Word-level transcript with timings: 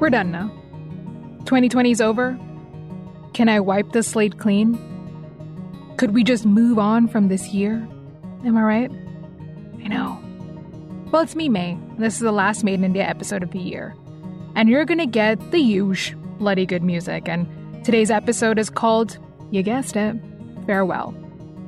We're 0.00 0.08
done 0.08 0.32
now. 0.32 0.50
2020's 1.44 2.00
over. 2.00 2.38
Can 3.34 3.50
I 3.50 3.60
wipe 3.60 3.92
the 3.92 4.02
slate 4.02 4.38
clean? 4.38 4.78
Could 5.98 6.14
we 6.14 6.24
just 6.24 6.46
move 6.46 6.78
on 6.78 7.06
from 7.06 7.28
this 7.28 7.48
year? 7.48 7.86
Am 8.46 8.56
I 8.56 8.62
right? 8.62 8.90
I 9.84 9.88
know. 9.88 10.18
Well, 11.12 11.20
it's 11.20 11.36
me, 11.36 11.50
May. 11.50 11.76
This 11.98 12.14
is 12.14 12.20
the 12.20 12.32
last 12.32 12.64
Made 12.64 12.78
in 12.78 12.84
India 12.84 13.02
episode 13.02 13.42
of 13.42 13.50
the 13.50 13.58
year. 13.58 13.94
And 14.56 14.70
you're 14.70 14.86
gonna 14.86 15.06
get 15.06 15.50
the 15.50 15.60
huge, 15.60 16.16
bloody 16.38 16.64
good 16.64 16.82
music. 16.82 17.28
And 17.28 17.84
today's 17.84 18.10
episode 18.10 18.58
is 18.58 18.70
called, 18.70 19.18
you 19.50 19.62
guessed 19.62 19.96
it, 19.96 20.16
Farewell. 20.64 21.12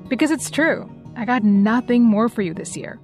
Because 0.09 0.31
it's 0.31 0.51
true. 0.51 0.91
I 1.17 1.27
got 1.27 1.45
nothing 1.45 2.03
more 2.03 2.31
for 2.31 2.41
you 2.41 2.55
this 2.55 2.79
year. 2.79 2.99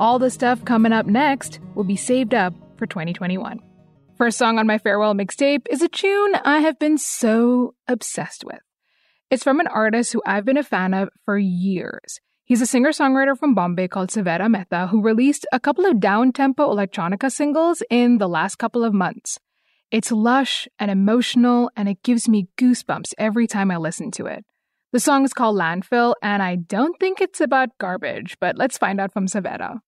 All 0.00 0.18
the 0.18 0.30
stuff 0.30 0.64
coming 0.64 0.92
up 0.92 1.04
next 1.04 1.60
will 1.74 1.84
be 1.84 1.96
saved 1.96 2.32
up 2.32 2.54
for 2.78 2.86
2021. 2.86 3.60
First 4.22 4.38
song 4.38 4.60
on 4.60 4.68
my 4.68 4.78
farewell 4.78 5.14
mixtape 5.14 5.66
is 5.68 5.82
a 5.82 5.88
tune 5.88 6.36
I 6.44 6.60
have 6.60 6.78
been 6.78 6.96
so 6.96 7.74
obsessed 7.88 8.44
with. 8.44 8.60
It's 9.30 9.42
from 9.42 9.58
an 9.58 9.66
artist 9.66 10.12
who 10.12 10.22
I've 10.24 10.44
been 10.44 10.56
a 10.56 10.62
fan 10.62 10.94
of 10.94 11.08
for 11.24 11.36
years. 11.36 12.20
He's 12.44 12.60
a 12.60 12.66
singer 12.66 12.90
songwriter 12.90 13.36
from 13.36 13.56
Bombay 13.56 13.88
called 13.88 14.10
Savera 14.10 14.48
Mehta 14.48 14.86
who 14.86 15.02
released 15.02 15.44
a 15.50 15.58
couple 15.58 15.84
of 15.84 15.98
down 15.98 16.30
tempo 16.30 16.72
electronica 16.72 17.32
singles 17.32 17.82
in 17.90 18.18
the 18.18 18.28
last 18.28 18.58
couple 18.58 18.84
of 18.84 18.94
months. 18.94 19.40
It's 19.90 20.12
lush 20.12 20.68
and 20.78 20.88
emotional, 20.88 21.72
and 21.76 21.88
it 21.88 22.04
gives 22.04 22.28
me 22.28 22.46
goosebumps 22.56 23.14
every 23.18 23.48
time 23.48 23.72
I 23.72 23.76
listen 23.76 24.12
to 24.12 24.26
it. 24.26 24.44
The 24.92 25.00
song 25.00 25.24
is 25.24 25.32
called 25.32 25.58
Landfill, 25.58 26.14
and 26.22 26.44
I 26.44 26.54
don't 26.54 26.96
think 27.00 27.20
it's 27.20 27.40
about 27.40 27.76
garbage, 27.78 28.36
but 28.38 28.56
let's 28.56 28.78
find 28.78 29.00
out 29.00 29.12
from 29.12 29.26
Savera. 29.26 29.80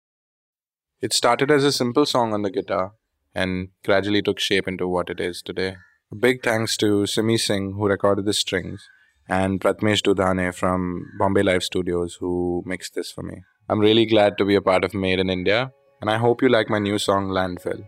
It 1.01 1.13
started 1.13 1.53
as 1.53 1.63
a 1.63 1.71
simple 1.71 2.05
song 2.05 2.33
on 2.33 2.43
the 2.43 2.51
guitar 2.51 2.95
and 3.35 3.69
gradually 3.85 4.23
took 4.23 4.39
shape 4.39 4.69
into 4.69 4.87
what 4.87 5.11
it 5.11 5.21
is 5.21 5.43
today. 5.43 5.77
A 6.13 6.15
big 6.15 6.43
thanks 6.43 6.77
to 6.77 7.07
Simi 7.07 7.37
Singh, 7.37 7.73
who 7.73 7.87
recorded 7.89 8.25
the 8.27 8.33
strings, 8.33 8.89
and 9.29 9.61
Prathmesh 9.61 10.03
Dudhane 10.03 10.55
from 10.55 11.07
Bombay 11.19 11.43
Live 11.43 11.65
Studios, 11.65 12.19
who 12.21 12.63
mixed 12.67 12.95
this 12.95 13.11
for 13.11 13.23
me. 13.23 13.43
I'm 13.69 13.81
really 13.81 14.07
glad 14.07 14.39
to 14.39 14.45
be 14.45 14.55
a 14.55 14.61
part 14.61 14.85
of 14.85 14.95
Made 14.95 15.19
in 15.19 15.31
India, 15.31 15.73
and 16.01 16.11
I 16.11 16.19
hope 16.19 16.43
you 16.43 16.49
like 16.49 16.69
my 16.69 16.79
new 16.79 16.99
song, 16.99 17.29
Landfill. 17.29 17.85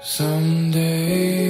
Someday, 0.00 1.42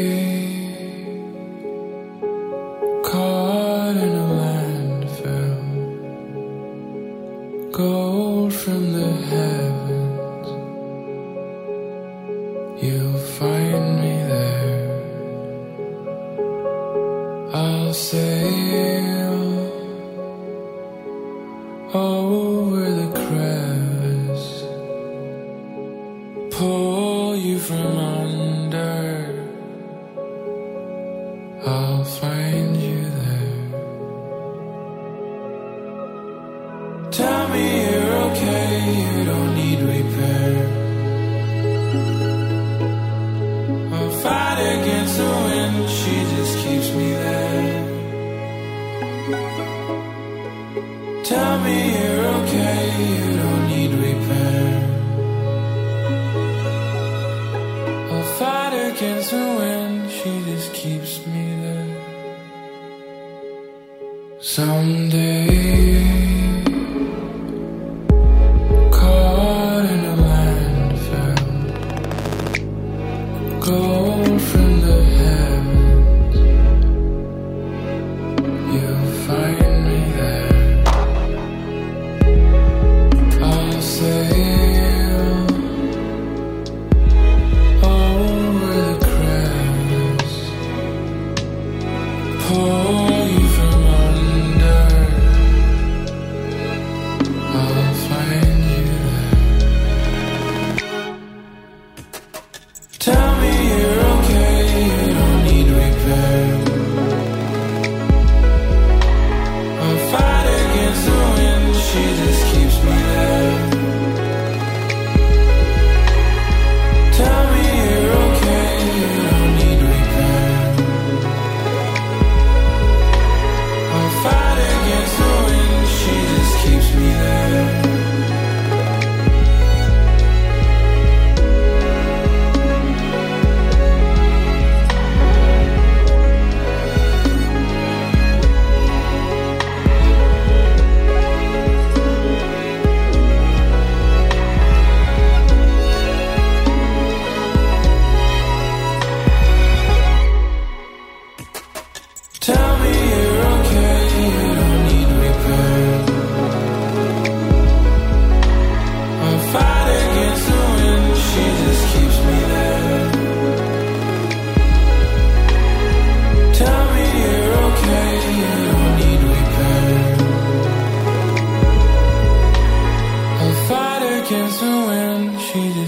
caught 3.05 3.97
in 3.97 4.15
a 4.15 4.27
landfill, 4.41 5.61
gold 7.73 8.12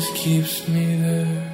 just 0.05 0.17
keeps 0.17 0.69
me 0.69 0.97
there. 0.97 1.51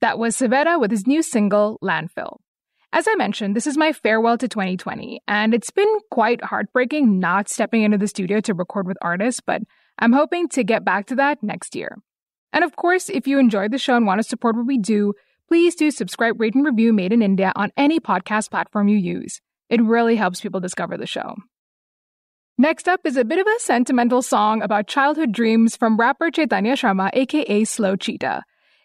That 0.00 0.18
was 0.18 0.36
Savera 0.36 0.80
with 0.80 0.90
his 0.90 1.06
new 1.06 1.22
single, 1.22 1.78
Landfill. 1.82 2.38
As 2.92 3.08
I 3.08 3.14
mentioned, 3.16 3.56
this 3.56 3.66
is 3.66 3.76
my 3.76 3.92
farewell 3.92 4.38
to 4.38 4.46
2020, 4.46 5.20
and 5.26 5.54
it's 5.54 5.70
been 5.70 5.92
quite 6.10 6.44
heartbreaking 6.44 7.18
not 7.18 7.48
stepping 7.48 7.82
into 7.82 7.98
the 7.98 8.06
studio 8.06 8.40
to 8.40 8.54
record 8.54 8.86
with 8.86 8.96
artists, 9.02 9.40
but 9.44 9.62
I'm 9.98 10.12
hoping 10.12 10.48
to 10.50 10.62
get 10.62 10.84
back 10.84 11.06
to 11.06 11.16
that 11.16 11.42
next 11.42 11.74
year. 11.74 11.98
And 12.52 12.62
of 12.62 12.76
course, 12.76 13.08
if 13.08 13.26
you 13.26 13.38
enjoyed 13.38 13.72
the 13.72 13.78
show 13.78 13.96
and 13.96 14.06
want 14.06 14.20
to 14.20 14.28
support 14.28 14.56
what 14.56 14.66
we 14.66 14.78
do, 14.78 15.14
please 15.48 15.74
do 15.74 15.90
subscribe, 15.90 16.40
rate, 16.40 16.54
and 16.54 16.64
review 16.64 16.92
Made 16.92 17.12
in 17.12 17.22
India 17.22 17.52
on 17.56 17.72
any 17.76 17.98
podcast 17.98 18.50
platform 18.50 18.86
you 18.88 18.98
use. 18.98 19.40
It 19.68 19.82
really 19.82 20.14
helps 20.14 20.40
people 20.40 20.60
discover 20.60 20.96
the 20.96 21.06
show. 21.06 21.34
Next 22.58 22.88
up 22.88 23.00
is 23.04 23.18
a 23.18 23.24
bit 23.24 23.38
of 23.38 23.46
a 23.46 23.60
sentimental 23.60 24.22
song 24.22 24.62
about 24.62 24.86
childhood 24.86 25.30
dreams 25.30 25.76
from 25.76 25.98
rapper 25.98 26.30
Chaitanya 26.30 26.72
Sharma, 26.72 27.10
aka 27.12 27.64
Slow 27.64 27.96
Cheetah. 27.96 28.44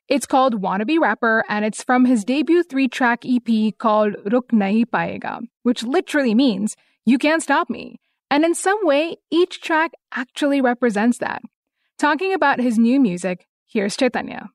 It's 0.10 0.26
called 0.26 0.62
Wannabe 0.62 1.00
Rapper, 1.00 1.46
and 1.48 1.64
it's 1.64 1.82
from 1.82 2.04
his 2.04 2.26
debut 2.26 2.64
three 2.64 2.90
track 2.90 3.24
EP 3.26 3.78
called 3.78 4.16
Ruk 4.30 4.50
Nahi 4.50 4.84
Paega, 4.84 5.40
which 5.64 5.84
literally 5.84 6.36
means 6.36 6.76
You 7.06 7.18
Can't 7.18 7.42
Stop 7.42 7.70
Me. 7.70 8.02
And 8.30 8.44
in 8.44 8.56
some 8.56 8.86
way, 8.86 9.16
each 9.32 9.62
track 9.62 9.92
actually 10.12 10.60
represents 10.60 11.20
that. 11.20 11.42
Talking 11.98 12.34
about 12.34 12.60
his 12.60 12.78
new 12.78 13.00
music, 13.00 13.48
here's 13.66 13.96
Chaitanya. 13.96 14.50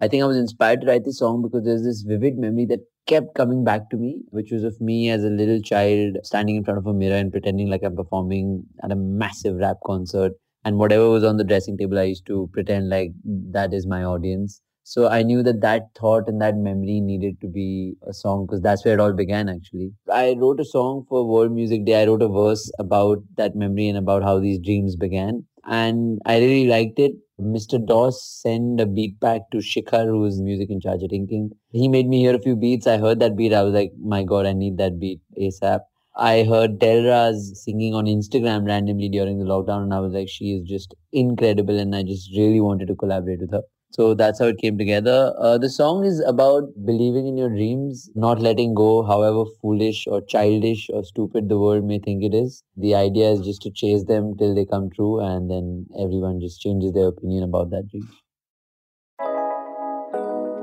I 0.00 0.06
think 0.06 0.22
I 0.22 0.26
was 0.26 0.36
inspired 0.36 0.82
to 0.82 0.86
write 0.86 1.04
this 1.04 1.18
song 1.18 1.42
because 1.42 1.64
there's 1.64 1.82
this 1.82 2.02
vivid 2.02 2.38
memory 2.38 2.66
that 2.66 2.86
kept 3.06 3.34
coming 3.34 3.64
back 3.64 3.90
to 3.90 3.96
me, 3.96 4.22
which 4.30 4.50
was 4.52 4.64
of 4.64 4.80
me 4.80 5.10
as 5.10 5.24
a 5.24 5.28
little 5.30 5.60
child 5.60 6.16
standing 6.24 6.56
in 6.56 6.64
front 6.64 6.78
of 6.78 6.86
a 6.86 6.94
mirror 6.94 7.16
and 7.16 7.30
pretending 7.32 7.68
like 7.68 7.82
I'm 7.82 7.96
performing 7.96 8.64
at 8.82 8.92
a 8.92 8.96
massive 8.96 9.56
rap 9.56 9.78
concert. 9.84 10.32
And 10.64 10.78
whatever 10.78 11.08
was 11.10 11.24
on 11.24 11.36
the 11.38 11.44
dressing 11.44 11.76
table, 11.76 11.98
I 11.98 12.04
used 12.04 12.26
to 12.26 12.48
pretend 12.52 12.88
like 12.88 13.12
that 13.24 13.74
is 13.74 13.86
my 13.86 14.04
audience. 14.04 14.60
So 14.84 15.08
I 15.08 15.22
knew 15.22 15.42
that 15.44 15.60
that 15.60 15.88
thought 15.94 16.28
and 16.28 16.40
that 16.40 16.56
memory 16.56 17.00
needed 17.00 17.40
to 17.40 17.48
be 17.48 17.96
a 18.06 18.12
song 18.12 18.46
because 18.46 18.60
that's 18.60 18.84
where 18.84 18.94
it 18.94 19.00
all 19.00 19.12
began 19.12 19.48
actually. 19.48 19.92
I 20.10 20.34
wrote 20.38 20.60
a 20.60 20.64
song 20.64 21.04
for 21.08 21.26
World 21.26 21.52
Music 21.52 21.84
Day. 21.84 22.02
I 22.02 22.06
wrote 22.06 22.22
a 22.22 22.28
verse 22.28 22.70
about 22.78 23.18
that 23.36 23.54
memory 23.56 23.88
and 23.88 23.98
about 23.98 24.22
how 24.22 24.38
these 24.40 24.58
dreams 24.58 24.96
began. 24.96 25.44
And 25.66 26.20
I 26.24 26.38
really 26.38 26.66
liked 26.68 26.98
it. 27.00 27.16
Mr. 27.40 27.78
Doss 27.78 28.22
sent 28.22 28.80
a 28.80 28.86
beat 28.86 29.18
back 29.18 29.50
to 29.50 29.58
Shikhar, 29.58 30.06
who's 30.06 30.40
music 30.40 30.70
in 30.70 30.80
charge 30.80 31.02
at 31.02 31.12
Inking. 31.12 31.50
He 31.70 31.88
made 31.88 32.08
me 32.08 32.20
hear 32.20 32.34
a 32.36 32.38
few 32.38 32.54
beats. 32.54 32.86
I 32.86 32.98
heard 32.98 33.18
that 33.20 33.36
beat. 33.36 33.52
I 33.52 33.62
was 33.62 33.74
like, 33.74 33.92
my 33.98 34.22
God, 34.22 34.46
I 34.46 34.52
need 34.52 34.78
that 34.78 35.00
beat 35.00 35.20
ASAP. 35.36 35.80
I 36.14 36.44
heard 36.44 36.78
Dilraz 36.78 37.56
singing 37.56 37.94
on 37.94 38.04
Instagram 38.06 38.66
randomly 38.66 39.08
during 39.08 39.38
the 39.38 39.44
lockdown, 39.46 39.82
and 39.84 39.94
I 39.94 40.00
was 40.00 40.12
like, 40.12 40.28
she 40.28 40.52
is 40.52 40.62
just 40.68 40.94
incredible, 41.12 41.78
and 41.78 41.94
I 41.96 42.02
just 42.02 42.30
really 42.36 42.60
wanted 42.60 42.86
to 42.88 42.94
collaborate 42.94 43.40
with 43.40 43.50
her. 43.52 43.62
So 43.92 44.14
that's 44.14 44.38
how 44.38 44.46
it 44.46 44.56
came 44.56 44.78
together. 44.78 45.34
Uh, 45.38 45.58
the 45.58 45.68
song 45.68 46.06
is 46.06 46.20
about 46.20 46.62
believing 46.86 47.26
in 47.26 47.36
your 47.36 47.50
dreams, 47.50 48.08
not 48.14 48.40
letting 48.40 48.72
go, 48.72 49.02
however 49.02 49.44
foolish 49.60 50.06
or 50.06 50.22
childish 50.22 50.88
or 50.90 51.04
stupid 51.04 51.50
the 51.50 51.58
world 51.58 51.84
may 51.84 51.98
think 51.98 52.24
it 52.24 52.32
is. 52.32 52.62
The 52.78 52.94
idea 52.94 53.32
is 53.32 53.42
just 53.42 53.60
to 53.62 53.70
chase 53.70 54.04
them 54.04 54.34
till 54.38 54.54
they 54.54 54.64
come 54.64 54.88
true, 54.88 55.20
and 55.20 55.50
then 55.50 55.86
everyone 56.00 56.40
just 56.40 56.62
changes 56.62 56.94
their 56.94 57.08
opinion 57.08 57.44
about 57.44 57.68
that 57.68 57.86
dream. 57.88 58.08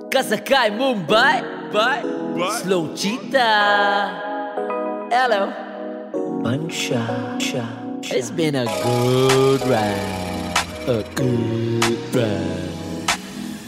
Kasakai 0.10 0.74
Mumbai, 0.74 1.72
bye, 1.72 2.02
slow 2.64 2.96
cheetah. 2.96 4.26
Hello, 5.12 5.54
Bansha. 6.42 7.38
It's 8.12 8.32
been 8.32 8.56
a 8.56 8.66
good 8.66 9.62
ride, 9.68 10.66
a 10.88 11.04
good 11.14 12.16
ride. 12.16 12.79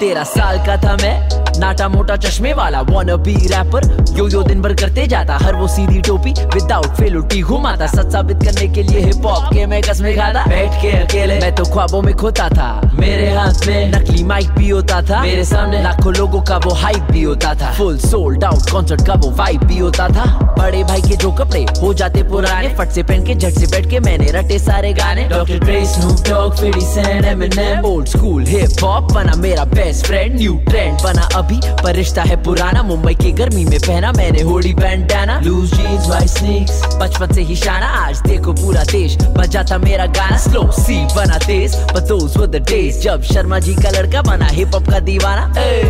तेरह 0.00 0.24
साल 0.24 0.58
का 0.66 0.76
था 0.76 0.96
मैं, 0.96 1.28
नाटा 1.58 1.88
मोटा 1.88 2.16
चश्मे 2.16 2.52
वाला 2.52 2.80
one 2.80 3.16
B 3.16 3.34
rapper 3.34 4.16
yo 4.18 4.28
yo 4.28 4.42
दिन 4.42 4.62
भर 4.62 4.74
करते 4.74 5.06
जाता, 5.06 5.38
हर 5.42 5.54
वो 5.54 5.68
सीधी 5.68 6.00
टोपी 6.00 6.30
विदाउट 6.30 6.86
फेलुटी 6.86 7.42
घुमाता। 7.42 7.86
सच 7.86 8.12
साबित 8.12 8.36
करने 8.36 8.68
के 8.68 8.82
लिए 8.82 9.00
हिप 9.00 9.26
हॉप 9.26 9.44
के 9.54 9.66
मैं 9.66 9.82
कसमें 9.82 10.16
खाता। 10.16 10.44
बैठ 10.48 10.82
के 10.82 10.90
अकेले, 10.90 11.38
मैं 11.38 11.54
तो 11.54 11.64
ख्वाबों 11.64 12.02
में 12.02 12.16
खोता 12.16 12.48
था। 12.48 12.90
मेरे 12.94 13.30
हाथ 13.30 13.66
में 13.66 13.92
नकली 13.92 14.24
माइक 14.24 14.48
भी 14.48 14.68
होता 14.68 15.02
था। 15.02 15.22
मेरे 15.22 15.44
सामने 15.44 15.82
लाखों 15.82 16.14
लोगों 16.14 16.42
का 16.42 16.56
वो 16.56 16.74
हाइप 16.74 17.10
भी 17.10 17.22
होता 17.22 17.54
था। 17.54 17.72
फुल 17.72 17.98
सोल्ड 17.98 18.44
आउट 18.44 18.70
कॉन्सर्ट 18.70 19.06
का 19.06 19.14
वो 19.14 19.30
वाइब 19.30 19.64
भी 19.64 19.78
होता 19.78 20.08
था। 20.08 20.54
बड़े 20.58 20.84
भाई 20.84 21.00
के 21.00 21.16
जो 21.16 21.32
कपड़े, 21.32 21.66
हो 21.82 21.94
जाते 21.94 22.22
पुराने। 22.22 22.68
फट 22.68 22.88
से 22.88 23.02
पहन 23.02 23.24
के, 23.24 23.34
झट 23.34 23.50
से 23.50 23.66
बैठ 23.66 23.90
के 23.90 24.00
मैंने 24.00 24.26
रटे 24.26 24.58
सारे 24.58 24.92
गाने। 24.92 25.24
Doctor 25.24 25.58
Dre 25.58 25.86
Snoop 25.86 26.16
old 27.98 28.08
school 28.08 28.44
hip 28.46 28.84
hop 28.84 29.12
बना 29.12 29.32
मेरा 29.36 29.64
बेस्ट 29.64 30.06
फ्रेंड 30.06 30.34
न्यू 30.36 30.52
ट्रेंड 30.68 31.00
बना 31.02 31.22
अभी 31.34 31.60
पर 31.82 31.94
रिश्ता 31.94 32.22
है 32.22 32.36
पुराना। 32.44 32.82
मुंबई 32.82 33.14
की 33.14 33.32
गर्मी 33.32 33.64
में 33.64 33.78
पहना 33.80 34.12
मैंने 34.12 34.42
holy 34.42 34.74
bandana 34.74 35.40
loose 35.40 35.74
jeans 35.74 36.08
white 36.08 36.28
sneaks 36.28 36.82
बचपन 36.96 37.32
से 37.32 37.42
ही 37.42 37.56
शाना। 37.56 37.86
आज 38.06 38.20
देखो 38.20 38.52
पूरा 38.52 38.84
देश। 38.84 39.16
बजाता 39.38 39.78
मेरा 39.78 40.06
गाना। 40.06 40.36
स्लो 40.36 40.70
सी 40.72 41.04
बना 41.16 41.38
तेज। 41.38 41.76
But 41.88 42.06
those 42.12 42.38
were 42.38 42.48
the 42.54 42.62
days 42.70 43.00
जब 43.00 43.22
शर्मा 43.22 43.58
जी 43.58 43.74
का 43.74 43.90
लड़का 43.90 44.22
बना 44.22 44.46
हिप 44.46 44.74
हॉप 44.74 44.88
का 44.90 44.98
दीवाना। 44.98 45.52
ए, 45.60 45.82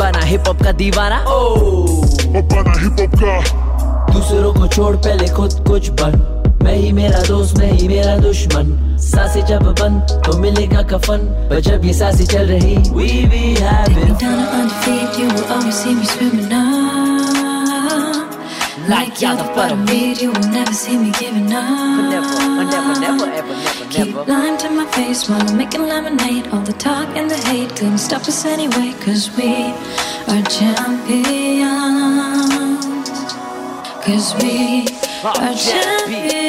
बना 0.00 0.24
हिप 0.24 0.44
हॉप 0.48 0.62
का 0.62 0.72
दीवाना। 0.72 1.24
ओ 1.24 1.56
बना 2.30 2.80
हिप 2.80 3.00
हॉप 3.00 3.20
का। 3.24 4.12
दूसरों 4.12 4.54
को 4.54 4.66
छोड़ 4.66 4.96
पहले 4.96 5.28
खुद 5.28 5.64
कुछ 5.68 5.88
बन। 5.90 6.37
मैं 6.63 6.75
ही 6.75 6.91
मेरा 6.97 7.21
दोस्त 7.27 7.57
मैं 7.57 7.71
ही 7.71 7.87
मेरा 7.87 8.15
दुश्मन 8.17 8.67
सांसें 9.05 9.45
जब 9.45 9.63
बंद 9.79 10.11
तो 10.25 10.37
मिलेगा 10.39 10.81
कफन 10.91 11.25
पर 11.49 11.59
जब 11.67 11.85
ये 11.85 11.93
सांसें 11.93 12.25
चल 12.33 12.45
रही 12.51 12.75
we 12.99 13.07
be 13.33 13.41
having 13.63 14.13
Down 14.21 14.39
and 14.39 14.53
under 14.59 14.77
feet, 14.83 15.17
you 15.19 15.27
will 15.33 15.51
always 15.55 15.75
see 15.75 15.93
me 15.95 16.05
swimming 16.05 16.53
up. 16.53 16.63
Like 18.87 19.21
y'all 19.21 19.35
the 19.37 19.43
bottom 19.55 19.85
Beat, 19.85 20.21
you 20.21 20.31
will 20.31 20.49
never 20.53 20.73
see 20.73 20.97
me 20.97 21.11
giving 21.19 21.51
up. 21.51 21.67
never 22.13 22.37
never 22.69 22.99
never 23.01 23.27
ever 23.41 23.55
never 23.55 23.85
Keep 23.89 24.07
never 24.07 24.25
lying 24.31 24.57
to 24.63 24.69
my 24.69 24.85
face 24.95 25.27
while 25.29 25.41
I'm 25.41 25.57
making 25.57 25.85
lemonade. 25.87 26.47
All 26.53 26.61
the 26.61 26.73
talk 26.73 27.07
and 27.17 27.29
the 27.29 27.37
hate 27.49 27.75
couldn't 27.75 27.97
stop 27.97 28.21
us 28.21 28.45
anyway, 28.45 28.93
cause 29.05 29.29
we 29.37 29.51
are 30.31 30.41
champions. 30.57 31.65
Cause 34.05 34.35
we 34.41 34.87
are 35.23 35.35
Let's 35.39 36.46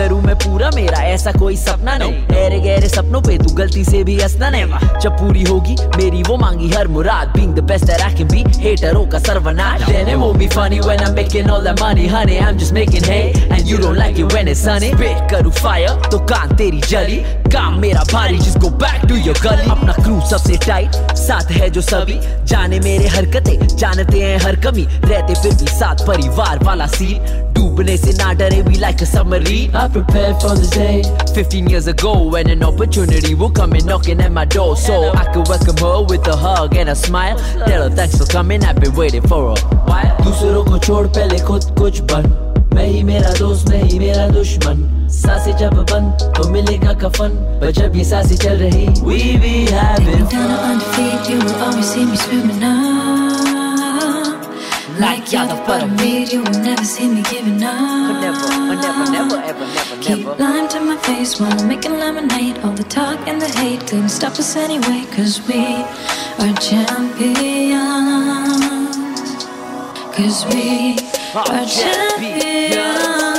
करूँ 0.00 0.20
मैं 0.22 0.34
पूरा 0.38 0.70
मेरा? 0.74 0.98
ऐसा 1.04 1.32
कोई 1.32 1.56
सपना 1.56 1.96
नहीं। 1.98 2.12
गहरे 2.28 2.58
गहरे 2.60 2.88
सपनों 2.88 3.20
पे 3.22 3.36
तू 3.38 3.54
गलती 3.54 3.84
से 3.84 4.02
भी 4.04 4.16
हंसना 4.20 4.48
नहीं। 4.50 4.98
जब 5.00 5.18
पूरी 5.18 5.42
होगी 5.44 5.74
मेरी 5.96 6.22
वो 6.22 6.36
मांगी 6.36 6.70
हर 6.70 6.88
मुराद। 6.88 7.28
Being 7.28 7.54
the 7.54 7.64
best 7.70 7.84
that 7.86 8.00
I 8.00 8.14
can 8.14 8.28
be 8.28 8.44
हेटरों 8.62 9.06
का 9.10 9.18
सर्वनाश। 9.18 9.82
Then 9.82 10.08
it 10.08 10.16
won't 10.16 10.36
be 10.36 10.48
funny 10.48 10.78
when 10.80 11.00
I 11.00 11.08
am 11.08 11.14
making 11.16 11.50
all 11.50 11.64
that 11.64 11.82
money 11.82 12.06
honey 12.08 12.36
I 12.36 12.48
am 12.48 12.58
just 12.58 12.72
making 12.72 13.04
है 13.04 13.20
and 13.52 13.68
you 13.68 13.78
don't 13.78 13.96
like 13.96 14.20
it 14.20 14.32
when 14.32 14.48
it's 14.48 14.64
sunny 14.64 14.90
spit 14.90 15.30
करूँ 15.30 15.52
fire 15.52 16.08
तो 16.10 16.18
कान 16.32 16.56
तेरी 16.56 16.80
जली। 16.88 17.20
काम 17.50 17.78
मेरा 17.80 18.02
भारी 18.12 18.38
जिसको 18.38 18.68
बैक 18.80 19.06
टू 19.08 19.14
योर 19.16 19.38
गली 19.42 19.70
अपना 19.70 19.92
क्रू 19.92 20.20
सबसे 20.30 20.56
टाइट 20.66 21.14
साथ 21.18 21.50
है 21.52 21.70
जो 21.70 21.80
सभी। 21.82 22.18
जाने 22.46 22.80
मेरे 22.80 23.06
हरकतें 23.08 23.66
जानते 23.76 24.20
हैं 24.20 24.38
हर 24.38 24.60
कमी। 24.60 24.84
रहते 24.84 25.40
फिर 25.42 25.54
भी 25.54 25.66
साथ 25.68 26.06
परिवार 26.06 26.64
वाला 26.64 26.86
scene. 26.88 27.48
डूबने 27.57 27.97
से 27.97 28.13
ना 28.17 28.31
डरे 28.39 28.61
we 28.67 28.77
like 28.83 29.01
a 29.01 29.05
submarine 29.05 29.75
I 29.75 29.87
prepared 29.97 30.41
for 30.41 30.55
this 30.59 30.69
day 30.69 31.03
15 31.33 31.69
years 31.73 31.87
ago 31.87 32.13
when 32.35 32.49
an 32.49 32.63
opportunity 32.63 33.35
will 33.35 33.51
come 33.51 33.75
in 33.79 33.85
knocking 33.85 34.21
at 34.21 34.31
my 34.31 34.45
door 34.45 34.75
so 34.77 34.97
I 35.11 35.25
could 35.33 35.47
welcome 35.53 35.77
her 35.85 36.01
with 36.13 36.27
a 36.27 36.35
hug 36.45 36.75
and 36.75 36.89
a 36.89 36.95
smile 36.95 37.37
tell 37.65 37.83
her 37.83 37.89
thanks 38.01 38.17
for 38.17 38.25
coming 38.25 38.63
I've 38.63 38.79
been 38.79 38.95
waiting 39.03 39.27
for 39.33 39.43
a 39.53 39.59
while 39.91 40.17
दूसरों 40.25 40.63
को 40.65 40.77
छोड़ 40.87 41.05
पहले 41.17 41.39
खुद 41.47 41.65
कुछ 41.79 41.99
बन 42.11 42.33
मैं 42.75 42.85
ही 42.87 43.01
मेरा 43.09 43.31
दोस्त 43.39 43.69
मैं 43.69 43.81
ही 43.83 43.99
मेरा 43.99 44.27
दुश्मन 44.35 44.83
सांसें 45.17 45.55
जब 45.57 45.75
बंद 45.91 46.27
तो 46.37 46.49
मिलेगा 46.51 46.93
कफन 47.03 47.37
पर 47.61 47.71
जब 47.79 47.95
ये 47.95 48.03
सांसें 48.11 48.35
चल 48.45 48.57
रही 48.63 48.85
we 49.09 49.19
be 49.45 49.55
having 49.77 50.25
Down 50.35 50.51
and 50.51 50.65
under 50.71 50.89
feet, 50.95 51.29
you 51.29 51.39
will 51.39 51.67
always 51.67 51.93
see 51.93 52.05
me 52.05 52.17
swimming 52.25 52.63
up. 52.71 53.08
like 55.00 55.32
y'all 55.32 55.48
the 55.48 55.54
bottom 55.66 55.96
beat, 55.96 56.30
you 56.30 56.42
will 56.42 56.60
never 56.60 56.84
see 56.84 57.08
me 57.08 57.22
giving 57.22 57.62
up. 57.62 58.20
never 58.20 58.48
never 58.76 59.10
never 59.10 59.36
ever 59.50 59.66
never 59.66 59.96
Keep 60.02 60.26
never 60.26 60.34
lying 60.34 60.68
to 60.68 60.80
my 60.80 60.98
face 60.98 61.40
while 61.40 61.58
I'm 61.58 61.66
making 61.68 61.92
lemonade. 61.92 62.58
All 62.58 62.72
the 62.72 62.84
talk 62.84 63.26
and 63.26 63.40
the 63.40 63.48
hate 63.48 63.80
couldn't 63.88 64.10
stop 64.10 64.32
us 64.32 64.56
anyway, 64.56 65.06
cause 65.16 65.40
we 65.48 65.64
are 66.42 66.54
champions. 66.60 67.80
Cause 70.14 70.44
we 70.52 70.98
are 71.34 71.64
champions. 71.64 73.29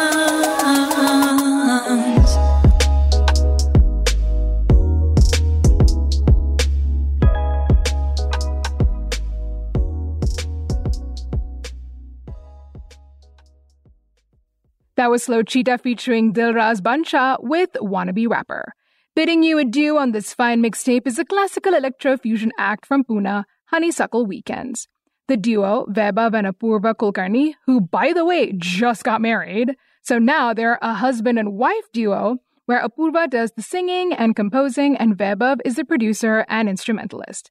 That 15.01 15.10
was 15.10 15.24
Slow 15.24 15.41
Cheetah 15.41 15.79
featuring 15.79 16.31
Dilraz 16.31 16.79
Bansha 16.79 17.38
with 17.41 17.72
Wannabe 17.81 18.29
Rapper. 18.29 18.75
Bidding 19.15 19.41
you 19.41 19.58
adieu 19.58 19.98
on 19.98 20.12
this 20.12 20.31
fine 20.31 20.62
mixtape 20.62 21.08
is 21.08 21.17
a 21.17 21.25
classical 21.25 21.74
electro 21.74 22.17
fusion 22.17 22.51
act 22.60 22.86
from 22.86 23.03
Pune, 23.03 23.43
Honeysuckle 23.65 24.27
Weekends. 24.27 24.88
The 25.27 25.38
duo, 25.38 25.88
Vaibhav 25.89 26.36
and 26.36 26.46
Apurva 26.46 26.93
Kulkarni, 26.93 27.55
who, 27.65 27.81
by 27.81 28.13
the 28.13 28.24
way, 28.24 28.53
just 28.55 29.03
got 29.03 29.22
married, 29.22 29.75
so 30.03 30.20
now 30.20 30.53
they're 30.53 30.77
a 30.84 30.93
husband 30.93 31.39
and 31.39 31.53
wife 31.53 31.91
duo, 31.93 32.38
where 32.67 32.88
Apurva 32.88 33.27
does 33.27 33.53
the 33.53 33.63
singing 33.63 34.13
and 34.13 34.36
composing, 34.36 34.96
and 34.98 35.17
Vaibhav 35.17 35.62
is 35.65 35.77
the 35.77 35.84
producer 35.84 36.46
and 36.48 36.70
instrumentalist. 36.70 37.50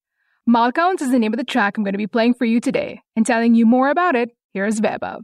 Malkauns 0.49 1.03
is 1.03 1.11
the 1.11 1.19
name 1.19 1.33
of 1.33 1.39
the 1.39 1.43
track 1.43 1.77
I'm 1.77 1.83
going 1.83 1.95
to 1.95 1.99
be 1.99 2.07
playing 2.07 2.35
for 2.35 2.45
you 2.45 2.61
today, 2.61 3.01
and 3.17 3.27
telling 3.27 3.57
you 3.57 3.67
more 3.67 3.91
about 3.91 4.15
it, 4.15 4.31
here's 4.53 4.81
Vaibhav. 4.81 5.23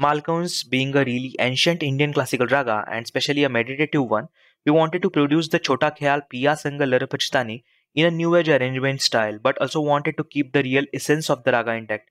Malkauns 0.00 0.68
being 0.68 0.94
a 0.96 1.04
really 1.04 1.36
ancient 1.38 1.82
Indian 1.82 2.12
classical 2.12 2.46
raga 2.46 2.84
and 2.90 3.04
especially 3.04 3.44
a 3.44 3.48
meditative 3.48 4.08
one, 4.08 4.28
we 4.66 4.72
wanted 4.72 5.02
to 5.02 5.10
produce 5.10 5.48
the 5.48 5.58
Chota 5.58 5.94
Khyal 5.96 6.22
Piya 6.32 6.58
Sanga 6.58 6.86
Lar 6.86 7.00
Pachitani 7.00 7.62
in 7.94 8.06
a 8.06 8.10
new 8.10 8.34
age 8.34 8.48
arrangement 8.48 9.00
style, 9.00 9.38
but 9.40 9.56
also 9.60 9.80
wanted 9.80 10.16
to 10.16 10.24
keep 10.24 10.52
the 10.52 10.62
real 10.64 10.84
essence 10.92 11.30
of 11.30 11.44
the 11.44 11.52
raga 11.52 11.74
intact. 11.74 12.10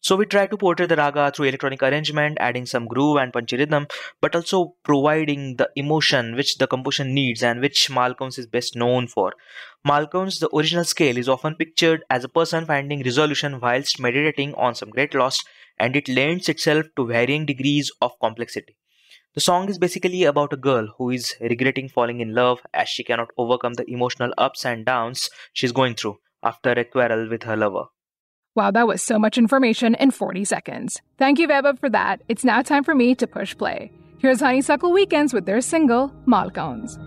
So 0.00 0.16
we 0.16 0.24
tried 0.24 0.50
to 0.52 0.56
portray 0.56 0.86
the 0.86 0.96
raga 0.96 1.30
through 1.30 1.46
electronic 1.46 1.82
arrangement, 1.82 2.38
adding 2.40 2.64
some 2.64 2.86
groove 2.86 3.18
and 3.18 3.30
punchy 3.30 3.58
rhythm, 3.58 3.88
but 4.22 4.34
also 4.34 4.74
providing 4.84 5.56
the 5.56 5.68
emotion 5.76 6.34
which 6.34 6.56
the 6.56 6.66
composition 6.66 7.12
needs 7.12 7.42
and 7.42 7.60
which 7.60 7.90
Malkauns 7.90 8.38
is 8.38 8.46
best 8.46 8.74
known 8.74 9.06
for. 9.06 9.34
Malkauns, 9.86 10.40
the 10.40 10.48
original 10.56 10.84
scale, 10.84 11.18
is 11.18 11.28
often 11.28 11.56
pictured 11.56 12.04
as 12.08 12.24
a 12.24 12.28
person 12.28 12.64
finding 12.64 13.02
resolution 13.02 13.60
whilst 13.60 14.00
meditating 14.00 14.54
on 14.54 14.74
some 14.74 14.88
great 14.88 15.14
loss, 15.14 15.44
and 15.78 15.96
it 15.96 16.08
lends 16.08 16.48
itself 16.48 16.86
to 16.96 17.06
varying 17.06 17.46
degrees 17.46 17.90
of 18.00 18.18
complexity. 18.20 18.76
The 19.34 19.40
song 19.40 19.68
is 19.68 19.78
basically 19.78 20.24
about 20.24 20.52
a 20.52 20.56
girl 20.56 20.88
who 20.98 21.10
is 21.10 21.36
regretting 21.40 21.88
falling 21.88 22.20
in 22.20 22.34
love 22.34 22.60
as 22.74 22.88
she 22.88 23.04
cannot 23.04 23.28
overcome 23.36 23.74
the 23.74 23.88
emotional 23.90 24.32
ups 24.36 24.64
and 24.64 24.84
downs 24.84 25.30
she's 25.52 25.72
going 25.72 25.94
through 25.94 26.18
after 26.42 26.70
a 26.72 26.84
quarrel 26.84 27.28
with 27.28 27.44
her 27.44 27.56
lover. 27.56 27.84
Wow, 28.56 28.72
that 28.72 28.88
was 28.88 29.02
so 29.02 29.18
much 29.18 29.38
information 29.38 29.94
in 29.94 30.10
40 30.10 30.44
seconds. 30.44 31.00
Thank 31.18 31.38
you, 31.38 31.46
Vaibhav, 31.46 31.78
for 31.78 31.88
that. 31.90 32.22
It's 32.28 32.44
now 32.44 32.62
time 32.62 32.82
for 32.82 32.94
me 32.94 33.14
to 33.14 33.26
push 33.26 33.56
play. 33.56 33.92
Here's 34.18 34.40
Honeysuckle 34.40 34.92
Weekends 34.92 35.32
with 35.32 35.46
their 35.46 35.60
single, 35.60 36.12
Malkauns. 36.26 36.98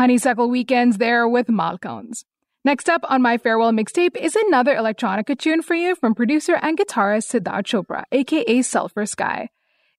Honeysuckle 0.00 0.48
Weekends 0.48 0.96
there 0.96 1.28
with 1.28 1.48
Malkauns. 1.48 2.24
Next 2.64 2.88
up 2.88 3.02
on 3.10 3.20
my 3.20 3.36
farewell 3.36 3.70
mixtape 3.70 4.16
is 4.16 4.34
another 4.34 4.74
electronica 4.74 5.38
tune 5.38 5.60
for 5.60 5.74
you 5.74 5.94
from 5.94 6.14
producer 6.14 6.54
and 6.62 6.78
guitarist 6.78 7.28
Siddharth 7.28 7.66
Chopra, 7.66 8.04
aka 8.10 8.62
Sulphur 8.62 9.04
Sky. 9.04 9.50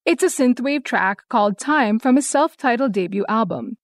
It's 0.03 0.23
a 0.23 0.25
synthwave 0.25 0.83
track 0.83 1.29
called 1.29 1.59
Time 1.59 1.99
from 1.99 2.15
his 2.15 2.27
self 2.27 2.57
titled 2.57 2.93
debut 2.93 3.25
album. 3.29 3.77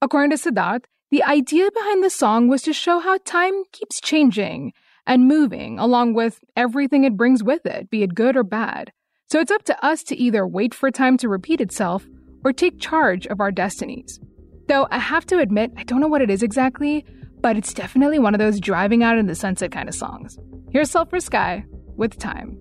According 0.00 0.30
to 0.30 0.36
Siddharth, 0.36 0.84
the 1.10 1.24
idea 1.24 1.68
behind 1.72 2.04
the 2.04 2.08
song 2.08 2.46
was 2.46 2.62
to 2.62 2.72
show 2.72 3.00
how 3.00 3.18
time 3.24 3.64
keeps 3.72 4.00
changing 4.00 4.74
and 5.08 5.26
moving 5.26 5.80
along 5.80 6.14
with 6.14 6.38
everything 6.54 7.02
it 7.02 7.16
brings 7.16 7.42
with 7.42 7.66
it, 7.66 7.90
be 7.90 8.04
it 8.04 8.14
good 8.14 8.36
or 8.36 8.44
bad. 8.44 8.92
So 9.28 9.40
it's 9.40 9.50
up 9.50 9.64
to 9.64 9.84
us 9.84 10.04
to 10.04 10.16
either 10.16 10.46
wait 10.46 10.72
for 10.72 10.92
time 10.92 11.16
to 11.16 11.28
repeat 11.28 11.60
itself 11.60 12.06
or 12.44 12.52
take 12.52 12.78
charge 12.78 13.26
of 13.26 13.40
our 13.40 13.50
destinies. 13.50 14.20
Though 14.66 14.86
I 14.90 14.98
have 14.98 15.26
to 15.26 15.38
admit, 15.38 15.72
I 15.76 15.84
don't 15.84 16.00
know 16.00 16.08
what 16.08 16.22
it 16.22 16.30
is 16.30 16.42
exactly, 16.42 17.04
but 17.40 17.56
it's 17.56 17.74
definitely 17.74 18.18
one 18.18 18.34
of 18.34 18.38
those 18.38 18.60
driving 18.60 19.02
out 19.02 19.18
in 19.18 19.26
the 19.26 19.34
sunset 19.34 19.70
kind 19.70 19.88
of 19.88 19.94
songs. 19.94 20.38
Here's 20.70 20.90
Sulphur 20.90 21.20
Sky 21.20 21.64
with 21.96 22.18
Time. 22.18 22.58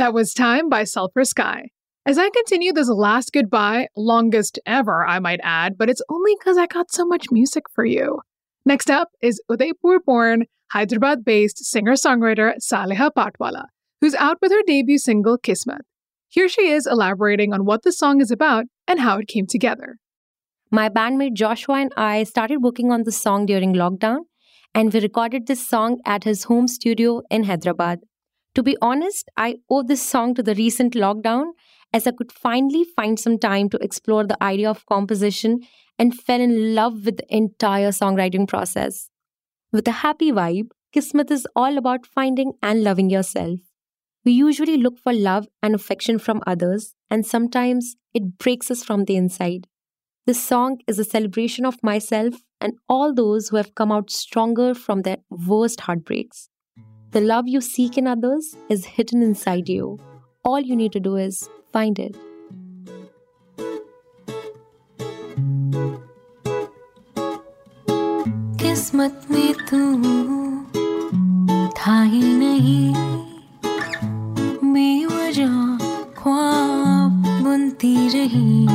That 0.00 0.14
was 0.14 0.32
Time 0.32 0.70
by 0.70 0.84
Sulphur 0.84 1.24
Sky. 1.24 1.68
As 2.06 2.16
I 2.16 2.30
continue 2.30 2.72
this 2.72 2.88
last 2.88 3.34
goodbye, 3.34 3.88
longest 3.94 4.58
ever, 4.64 5.06
I 5.06 5.18
might 5.18 5.40
add, 5.42 5.76
but 5.76 5.90
it's 5.90 6.00
only 6.08 6.34
because 6.38 6.56
I 6.56 6.66
got 6.66 6.90
so 6.90 7.04
much 7.04 7.26
music 7.30 7.64
for 7.74 7.84
you. 7.84 8.20
Next 8.64 8.88
up 8.88 9.10
is 9.20 9.42
Udaipur 9.50 10.00
born, 10.00 10.46
Hyderabad 10.72 11.22
based 11.22 11.66
singer 11.66 11.96
songwriter 11.96 12.54
Saleha 12.62 13.10
Patwala, 13.14 13.64
who's 14.00 14.14
out 14.14 14.38
with 14.40 14.52
her 14.52 14.62
debut 14.66 14.96
single 14.96 15.36
Kismet. 15.36 15.82
Here 16.30 16.48
she 16.48 16.70
is 16.70 16.86
elaborating 16.86 17.52
on 17.52 17.66
what 17.66 17.82
the 17.82 17.92
song 17.92 18.22
is 18.22 18.30
about 18.30 18.64
and 18.88 19.00
how 19.00 19.18
it 19.18 19.28
came 19.28 19.46
together. 19.46 19.98
My 20.70 20.88
bandmate 20.88 21.34
Joshua 21.34 21.74
and 21.74 21.92
I 21.94 22.24
started 22.24 22.62
working 22.62 22.90
on 22.90 23.02
the 23.02 23.12
song 23.12 23.44
during 23.44 23.74
lockdown, 23.74 24.20
and 24.74 24.94
we 24.94 25.00
recorded 25.00 25.46
this 25.46 25.68
song 25.68 25.98
at 26.06 26.24
his 26.24 26.44
home 26.44 26.68
studio 26.68 27.20
in 27.30 27.42
Hyderabad. 27.42 27.98
To 28.54 28.62
be 28.62 28.76
honest, 28.82 29.28
I 29.36 29.56
owe 29.70 29.82
this 29.82 30.02
song 30.02 30.34
to 30.34 30.42
the 30.42 30.54
recent 30.54 30.94
lockdown 30.94 31.52
as 31.92 32.06
I 32.06 32.12
could 32.12 32.32
finally 32.32 32.84
find 32.96 33.18
some 33.18 33.38
time 33.38 33.68
to 33.70 33.78
explore 33.78 34.24
the 34.24 34.42
idea 34.42 34.70
of 34.70 34.86
composition 34.86 35.60
and 35.98 36.18
fell 36.18 36.40
in 36.40 36.74
love 36.74 37.04
with 37.04 37.18
the 37.18 37.34
entire 37.34 37.90
songwriting 37.90 38.48
process. 38.48 39.10
With 39.72 39.86
a 39.86 40.02
happy 40.02 40.32
vibe, 40.32 40.70
Kismet 40.92 41.30
is 41.30 41.46
all 41.54 41.78
about 41.78 42.06
finding 42.06 42.54
and 42.62 42.82
loving 42.82 43.10
yourself. 43.10 43.60
We 44.24 44.32
usually 44.32 44.76
look 44.76 44.98
for 44.98 45.12
love 45.12 45.46
and 45.62 45.74
affection 45.74 46.18
from 46.18 46.42
others, 46.46 46.94
and 47.08 47.24
sometimes 47.24 47.96
it 48.12 48.38
breaks 48.38 48.70
us 48.70 48.82
from 48.84 49.04
the 49.04 49.16
inside. 49.16 49.68
This 50.26 50.42
song 50.42 50.78
is 50.86 50.98
a 50.98 51.04
celebration 51.04 51.64
of 51.64 51.82
myself 51.82 52.34
and 52.60 52.74
all 52.88 53.14
those 53.14 53.48
who 53.48 53.56
have 53.56 53.74
come 53.74 53.90
out 53.90 54.10
stronger 54.10 54.74
from 54.74 55.02
their 55.02 55.18
worst 55.30 55.82
heartbreaks. 55.82 56.50
The 57.12 57.20
love 57.20 57.48
you 57.48 57.60
seek 57.60 57.98
in 57.98 58.06
others 58.06 58.56
is 58.68 58.84
hidden 58.84 59.20
inside 59.20 59.68
you. 59.68 59.98
All 60.44 60.60
you 60.60 60.76
need 60.76 60.92
to 60.92 61.00
do 61.00 61.16
is 61.16 61.48
find 61.72 61.98
it. 61.98 62.16
किस्मत 68.60 69.26
में 69.30 69.52
तू 69.70 69.80
था 71.78 72.00
ही 72.12 72.22
नहीं 72.38 72.94
बेवजह 74.72 75.56
ख्वाब 76.18 77.26
बुनती 77.42 77.94
रही 78.14 78.66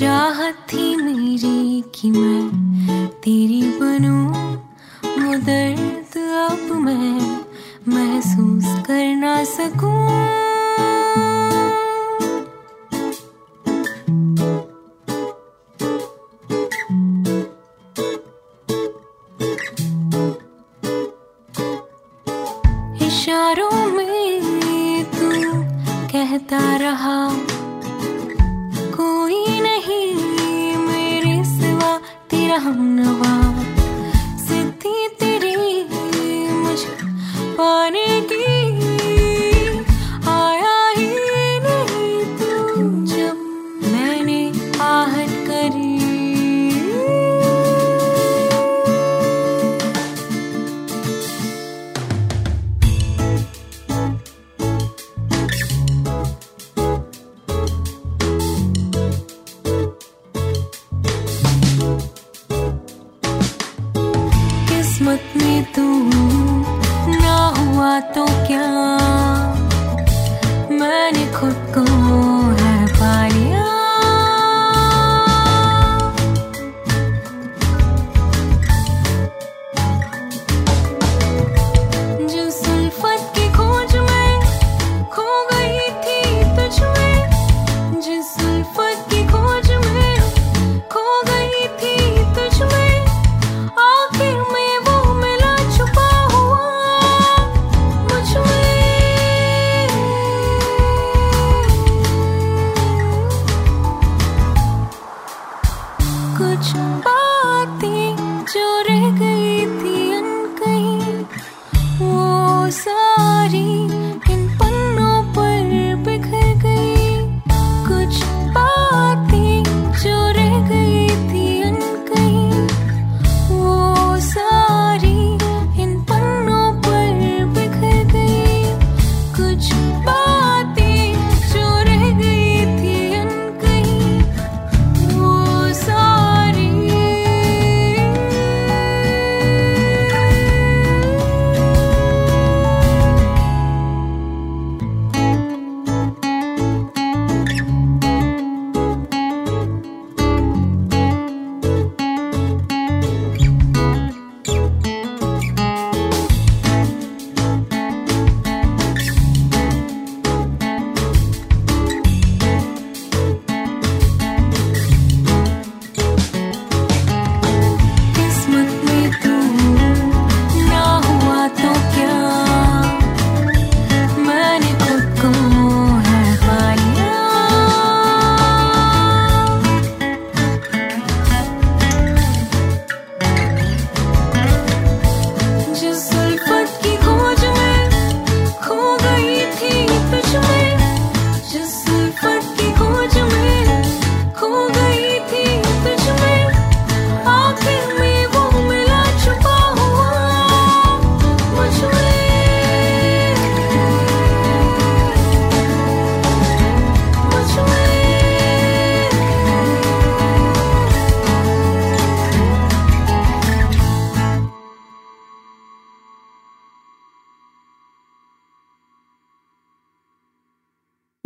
चाहत 0.00 0.66
थी 0.72 0.94
मेरी 0.96 1.82
कि 1.94 2.10
मैं 2.10 3.06
तेरी 3.24 3.62
बनूं 3.80 4.22
वो 5.22 5.38
अब 6.40 6.72
मैं 6.72 7.20
महसूस 7.88 8.64
कर 8.86 9.14
ना 9.16 9.44
सकूँ। 9.44 10.19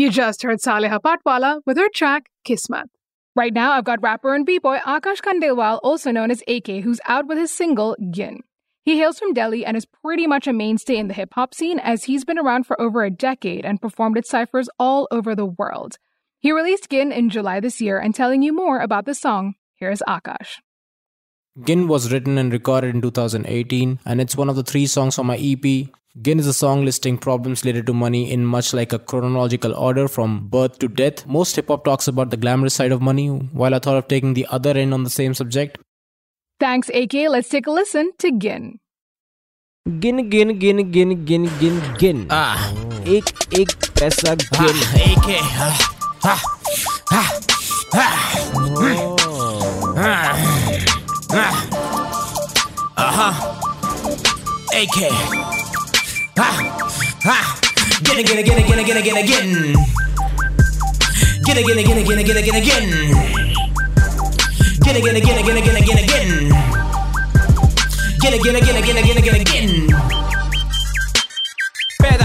You 0.04 0.10
just 0.10 0.42
heard 0.42 0.58
Saleha 0.58 1.00
Patwala 1.00 1.62
with 1.64 1.78
her 1.78 1.88
track 1.88 2.28
Kismet. 2.44 2.90
Right 3.34 3.54
now, 3.54 3.72
I've 3.72 3.86
got 3.86 4.02
rapper 4.02 4.34
and 4.34 4.44
b-boy 4.44 4.76
Akash 4.86 5.22
Khandelwal, 5.22 5.80
also 5.82 6.10
known 6.10 6.30
as 6.30 6.42
AK, 6.46 6.84
who's 6.84 7.00
out 7.06 7.26
with 7.26 7.38
his 7.38 7.50
single 7.50 7.96
Gin. 8.10 8.40
He 8.82 8.98
hails 8.98 9.18
from 9.18 9.32
Delhi 9.32 9.64
and 9.64 9.78
is 9.78 9.86
pretty 9.86 10.26
much 10.26 10.46
a 10.46 10.52
mainstay 10.52 10.98
in 10.98 11.08
the 11.08 11.14
hip 11.14 11.30
hop 11.32 11.54
scene 11.54 11.78
as 11.78 12.04
he's 12.04 12.26
been 12.26 12.38
around 12.38 12.66
for 12.66 12.78
over 12.78 13.02
a 13.02 13.10
decade 13.10 13.64
and 13.64 13.80
performed 13.80 14.18
at 14.18 14.26
ciphers 14.26 14.68
all 14.78 15.08
over 15.10 15.34
the 15.34 15.46
world. 15.46 15.96
He 16.38 16.52
released 16.52 16.90
Gin 16.90 17.10
in 17.10 17.30
July 17.30 17.60
this 17.60 17.80
year, 17.80 17.98
and 17.98 18.14
telling 18.14 18.42
you 18.42 18.52
more 18.52 18.80
about 18.80 19.06
the 19.06 19.14
song, 19.14 19.54
here's 19.74 20.02
Akash. 20.06 20.60
Gin 21.64 21.88
was 21.88 22.12
written 22.12 22.36
and 22.36 22.52
recorded 22.52 22.94
in 22.94 23.00
2018, 23.00 24.00
and 24.04 24.20
it's 24.20 24.36
one 24.36 24.50
of 24.50 24.56
the 24.56 24.64
three 24.64 24.84
songs 24.84 25.18
on 25.18 25.24
my 25.24 25.38
EP. 25.38 25.88
Gin 26.22 26.38
is 26.38 26.46
a 26.46 26.52
song 26.54 26.84
listing 26.84 27.18
problems 27.18 27.64
related 27.64 27.86
to 27.86 27.92
money 27.92 28.30
in 28.30 28.44
much 28.44 28.72
like 28.72 28.92
a 28.92 29.00
chronological 29.00 29.74
order 29.74 30.06
from 30.06 30.46
birth 30.46 30.78
to 30.78 30.86
death. 30.86 31.26
Most 31.26 31.56
hip 31.56 31.66
hop 31.66 31.84
talks 31.84 32.06
about 32.06 32.30
the 32.30 32.36
glamorous 32.36 32.74
side 32.74 32.92
of 32.92 33.02
money, 33.02 33.26
while 33.26 33.74
I 33.74 33.80
thought 33.80 33.96
of 33.96 34.06
taking 34.06 34.34
the 34.34 34.46
other 34.48 34.70
end 34.78 34.94
on 34.94 35.02
the 35.02 35.10
same 35.10 35.34
subject. 35.34 35.78
Thanks, 36.60 36.88
AK. 36.94 37.14
Let's 37.28 37.48
take 37.48 37.66
a 37.66 37.72
listen 37.72 38.12
to 38.18 38.30
Gin. 38.30 38.78
Gin, 39.98 40.30
gin, 40.30 40.60
gin, 40.60 40.92
gin, 40.92 41.26
gin, 41.26 41.48
gin, 41.58 41.82
gin. 41.98 42.26
Ah. 42.30 42.72
Ek, 43.04 43.26
ek, 43.58 43.74
paisa, 43.98 44.38
gin. 44.38 44.76
Ah, 44.86 45.10
AK. 45.10 45.28
Ah, 45.58 45.74
ah, 46.22 46.42
ah, 47.10 47.30
ah. 47.92 48.14
Oh. 48.54 49.94
Ah, 49.98 50.38
ah. 51.32 51.54
Uh-huh. 53.02 53.34
AK 54.78 55.53
ha 56.36 56.50
ha 57.22 57.60
Again, 58.00 58.18
again, 58.18 58.38
again, 58.38 58.58
again, 58.58 58.78
again, 58.78 58.96
again, 58.96 59.16
again. 59.16 59.74
Again, 61.40 61.58
again, 61.58 61.78
again, 61.78 61.98
again, 61.98 62.18
again, 62.18 62.36
again, 62.36 62.56
again. 62.56 62.88
Again, 64.80 64.96
again, 64.96 65.16
again, 65.16 65.38
again, 65.38 65.56
again, 65.56 65.76
again, 65.76 65.98
again. 66.04 66.30
Again, 68.18 68.34
again, 68.34 68.56
again, 68.56 68.76
again, 68.76 68.96
again, 68.96 69.18
again, 69.18 69.40
again. 69.40 69.83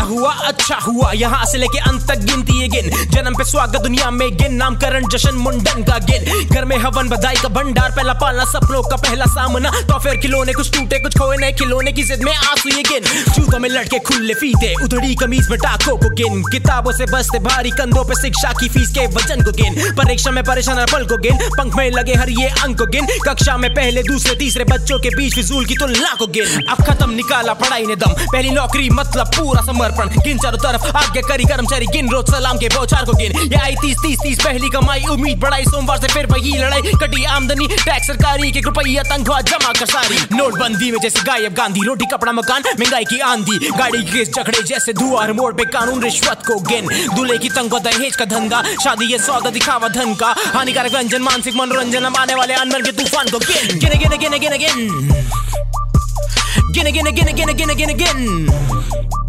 हुआ 0.09 0.33
अच्छा 0.33 0.75
हुआ। 0.75 1.11
यहाँ 1.11 1.45
से 1.45 1.57
लेके 1.57 1.79
अंत 1.79 2.07
तक 2.07 2.19
गिनती 2.19 2.59
है 2.59 2.67
गिन। 2.67 2.89
जन्म 3.09 3.33
पे 3.33 3.43
स्वागत 3.43 3.79
दुनिया 3.79 4.09
में 4.11 4.37
गिन। 4.37 4.53
नामकरण 4.53 5.07
जश्न 5.07 5.35
मुंडन 5.35 5.83
का 5.83 5.97
गिन। 5.97 6.47
घर 6.49 6.65
में 6.65 6.77
हवन 6.77 7.09
बधाई 7.09 7.35
का 7.35 7.49
भंडार, 7.49 7.91
पहला 7.91 8.13
पालना 8.13 8.45
सपनों 8.45 8.81
का 8.83 8.95
पहला 8.95 9.25
सामना। 9.25 9.69
तो 9.69 9.99
फिर 9.99 10.17
खिलौने 10.17 10.53
कुछ 10.53 10.71
टूटे, 10.73 10.99
कुछ 10.99 11.17
खोए 11.17 11.37
नए 11.37 11.51
खिलौने 11.51 11.91
की 11.91 12.03
जिद 12.03 12.23
में 12.23 12.33
आँसू 12.33 12.69
ये 12.69 12.83
गिन। 12.83 13.03
जूतों 13.33 13.59
में 13.59 13.69
लड़के 13.69 13.99
खुले 13.99 14.33
फीते, 14.33 14.73
उधड़ी 14.83 15.15
कमीज 15.15 15.49
में 15.49 15.59
टाकों 15.59 15.97
को 15.97 16.09
गिन। 16.09 16.41
किताबों 16.41 16.91
से 16.91 17.05
बसते 17.05 17.39
भारी 17.39 17.71
कंधों 17.71 18.03
पे 18.03 18.21
शिक्षा 18.21 18.53
की 18.59 18.69
फ़ीस 18.69 18.89
के 18.89 19.05
वज़न 19.07 19.43
को 19.43 19.51
गिन। 19.51 19.95
परीक्षा 19.95 20.31
में 20.31 20.43
परेशान 20.43 20.85
पल 20.85 21.05
को 21.05 21.17
गिन। 21.17 21.37
पंख 21.57 21.75
में 21.75 21.89
लगे 21.91 22.13
हर 22.13 22.29
ये 22.29 22.47
अंक 22.63 22.77
को 22.79 22.85
गिन। 22.85 23.07
कक्षा 23.25 23.57
में 23.57 23.73
पहले, 23.73 24.03
दूसरे, 24.03 24.35
तीसरे 24.35 24.63
बच्चों 24.63 24.99
के 24.99 25.09
बीच 25.09 25.35
फिजूल 25.35 25.65
की 25.65 25.75
तुलना 25.75 26.15
को 26.19 26.27
गिन। 26.27 26.65
अब 26.69 26.85
खत्म, 26.85 27.09
निकाला 27.09 27.53
पढ़ाई 27.53 27.85
ने 27.85 27.95
दम। 27.95 28.13
पहली 28.31 28.49
नौकरी 28.49 28.89
मतलब 28.89 29.27
पूरा 29.27 29.61
समर्पण 29.61 29.98
गिन 30.07 30.38
चारों 30.38 30.57
तरफ़ 30.57 30.97
आज्ञा 30.97 31.21
करी 31.21 31.43
कर्मचारी 31.43 31.85
गिन, 31.85 32.09
रोज 32.09 32.25
सलाम 32.25 32.57
के 32.57 32.67
बौछार 32.67 33.05
को 33.05 33.13
गिन। 33.13 33.31
ये 33.53 33.59
आई 33.59 33.75
तीस 33.75 33.97
तीस 33.97 34.19
तीस, 34.19 34.39
पहली 34.39 34.69
कमाई, 34.69 35.03
उम्मीद 35.03 35.39
बढ़ाई, 35.39 35.63
सोमवार 35.63 35.97
से 35.97 36.07
फिर 36.07 36.25
वही 36.25 36.57
लड़ाई। 36.57 36.81
कटी 36.81 37.23
आमदनी, 37.25 37.67
टैक्स 37.67 38.07
सरकारी 38.07 38.51
के 38.51 38.59
रुपया 38.59 39.03
तनख्वाह 39.03 39.41
जमा 39.41 39.73
कर 39.73 39.85
सारी। 39.85 40.38
नोटबंदी 40.38 40.91
में 40.91 40.99
जैसे 40.99 41.19
गायब 41.19 41.53
गांधी, 41.53 41.81
रोटी 41.81 42.05
कपड़ा 42.05 42.31
मकान, 42.31 42.63
महँगाई 42.79 43.03
की 43.03 43.19
आंधी। 43.19 43.57
गाड़ी 43.69 44.03
के 44.03 44.25
झगड़े 44.25 44.63
जैसे 44.63 44.93
धुआँ 44.93 45.27
मोड़ 45.27 45.53
पे 45.53 45.65
कानून, 45.65 46.03
रिश्वत 46.03 46.43
को 46.47 46.59
गिन। 46.59 46.88
दूल्हे 47.15 47.38
की 47.38 47.49
तंगो 47.49 47.79
दहेज 47.79 48.15
का 48.15 48.25
धंधा, 48.25 48.63
शादी 48.83 49.05
ये 49.05 49.19
सौदा 49.19 49.49
दिखावा 49.49 49.88
धन 49.88 50.15
का। 50.15 50.35
हानिकारक 50.55 50.91
व्यंजन, 50.91 51.21
मानसिक 51.21 51.55
मनोरंजन 51.55 52.05
आने 52.05 52.35
वाले 52.35 52.53
अनबन 52.53 52.81
के 52.81 52.91
तूफ़ान 52.91 53.29
को 53.29 53.39
गिन 53.39 53.79
गिन 53.79 53.99
गिन। 53.99 54.09
गिन 54.09 54.19
गिन 54.19 54.31
गिन 54.31 54.39
गिन 54.39 54.57
गिन। 54.57 54.91
गिन 56.71 56.91
गिन 57.35 57.55
गिन 57.55 57.75
गिन 57.75 57.97
गिन। 57.97 59.28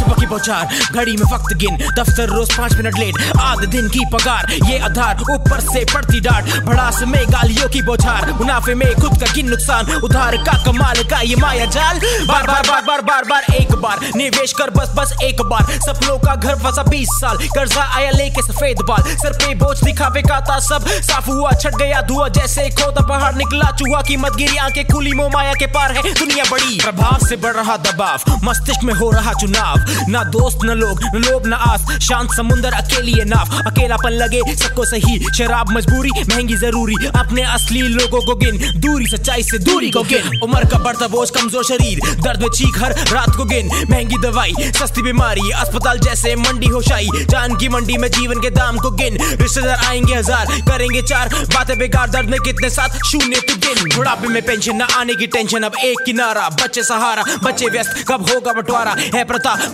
सुबह 0.00 0.20
की 0.20 0.26
बौछार 0.26 0.68
घड़ी 0.92 1.16
में 1.16 1.24
वक्त 1.32 1.54
गिन, 1.56 1.76
दफ्तर 1.98 2.28
रोज 2.28 2.52
पाँच 2.56 2.74
मिनट 2.76 2.98
लेट, 2.98 3.14
आधे 3.40 3.66
दिन 3.66 3.88
की 3.88 4.04
पगार, 4.12 4.52
ये 4.68 4.78
आधार 4.80 5.22
ऊपर 5.30 5.60
से 5.62 5.84
पड़ती 5.94 6.20
डांट, 6.20 6.52
भड़ास 6.66 7.02
में 7.08 7.20
गालियों 7.32 7.68
की 7.68 7.82
बौछार, 7.82 8.32
मुनाफे 8.32 8.74
में 8.74 8.88
खुद 8.94 9.18
का 9.20 9.32
गिन 9.34 9.48
नुकसान, 9.50 9.92
उधार 10.04 10.36
का 10.46 10.52
कमाल 10.64 11.02
का 11.10 11.20
ये 11.20 11.36
माया 11.36 11.64
जाल। 11.66 11.98
बार 12.26 12.46
बार 12.46 12.62
बार 12.68 12.82
बार 12.82 13.00
बार 13.02 13.24
बार, 13.24 13.44
एक 13.54 13.74
बार, 13.82 13.98
निवेश 14.16 14.52
कर 14.52 14.70
बस 14.70 14.92
बस 14.96 15.12
एक 15.22 15.42
बार, 15.42 15.72
सपनों 15.86 16.18
का 16.18 16.34
घर 16.36 16.54
फंसा 16.54 16.82
बीस 16.82 17.08
साल, 17.14 17.36
कर्जा 17.48 17.84
आया 17.96 18.10
लेके 18.10 18.42
सफ़ेद 18.42 18.80
बाल, 18.88 19.02
सर 19.14 19.32
पे 19.34 19.54
बोझ 19.54 19.76
दिखावे 19.84 20.22
का 20.22 20.40
था 20.40 20.58
सब, 20.60 20.88
साफ़ 21.02 21.30
हुआ, 21.30 21.52
छट 21.52 21.76
गया 21.76 22.00
धुआ, 22.02 22.28
जैसे 22.30 22.68
खोदा 22.70 23.06
पहाड़ 23.06 23.34
निकला 23.34 23.70
चूहा 23.78 24.02
की 24.02 24.16
मत 24.16 24.36
गिरी 24.36 24.56
आँखें 24.56 24.84
खुली, 24.88 25.12
मोह 25.12 25.30
माया 25.34 25.54
के 25.54 25.66
पार 25.76 25.92
है, 25.92 26.02
दुनिया 26.14 26.44
बड़ी, 26.50 26.78
प्रभाव 26.82 27.26
से 27.26 27.36
बढ़ 27.36 27.54
रहा 27.54 27.76
दबाव, 27.86 28.38
मस्तिष्क 28.44 28.84
में 28.84 28.94
हो 28.94 29.10
रहा 29.10 29.32
चुनाव 29.40 29.78
ना 30.08 30.22
दोस्त, 30.30 30.58
न 30.64 30.78
लोग, 30.78 31.02
न 31.04 31.22
लोभ, 31.24 31.46
न 31.46 31.52
आस। 31.52 31.86
शांत 32.00 32.30
समुंदर, 32.30 32.72
अकेली 32.74 33.12
है 33.12 33.24
नाव 33.24 33.58
अकेलापन 33.66 34.12
लगे, 34.12 34.40
सबको 34.56 34.84
सही। 34.84 35.18
शराब 35.36 35.70
मजबूरी, 35.70 36.10
महँगी 36.20 36.56
ज़रूरी। 36.56 36.94
अपने 37.16 37.42
असली 37.44 37.80
लोगों 37.80 38.20
को 38.20 38.34
गिन। 38.36 38.58
दूरी, 38.80 39.06
सच्चाई 39.06 39.42
से 39.42 39.58
दूरी 39.60 39.90
को 39.90 40.02
गिन। 40.04 40.40
उम्र 40.42 40.68
का 40.68 40.78
बढ़ता 40.78 41.08
बोझ, 41.08 41.28
कमज़ोर 41.30 41.64
शरीर। 41.64 42.00
दर्द 42.20 42.42
में 42.42 42.48
चीख 42.48 42.78
हर 42.82 42.94
रात 43.12 43.36
को 43.36 43.44
गिन। 43.44 43.70
महँगी 43.90 44.18
दवाई, 44.22 44.54
सस्ती 44.78 45.02
बीमारी। 45.02 45.50
अस्पताल 45.52 45.98
जैसे 45.98 46.34
मंडी 46.36 46.66
होशाई। 46.66 47.08
जान 47.30 47.56
की 47.56 47.68
मंडी 47.68 47.96
में 47.98 48.08
जीवन 48.10 48.40
के 48.40 48.50
दाम 48.50 48.78
को 48.78 48.90
गिन। 48.90 49.18
रिश्तेदार 49.40 49.84
आएँगे 49.86 50.14
हज़ार, 50.14 50.46
करेंगे 50.68 51.02
चार। 51.02 51.28
बातें 51.54 51.78
बेकार, 51.78 52.10
दर्द 52.10 52.30
में 52.30 52.38
कितने 52.40 52.70
साथ 52.70 52.98
शून्य 53.06 53.40
तू 53.40 53.54
गिन। 53.56 53.96
बुढ़ापे 53.96 54.28
में 54.28 54.42
पेंशन 54.42 54.76
न 54.76 54.86
आने 54.96 55.14
की 55.14 55.26
टेंशन 55.26 55.62
अब 55.62 55.76
एक 55.84 56.04
किनारा, 56.06 56.48
बच्चे 56.62 56.82
सहारा। 56.82 57.24
बच्चे 57.44 57.66
व्यस्त, 57.66 58.04
कब 58.08 58.28
होगा 58.30 58.52
बंटवारा? 58.52 58.94
है 59.14 59.24
प्रथा 59.24 59.54